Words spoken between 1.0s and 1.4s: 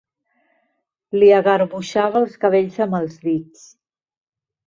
Li